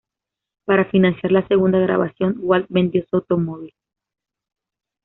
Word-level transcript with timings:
Para 0.65 0.85
financiar 0.89 1.31
la 1.31 1.47
segunda 1.47 1.77
grabación, 1.77 2.37
Walt 2.39 2.65
vendió 2.71 3.05
su 3.07 3.17
automóvil. 3.17 3.75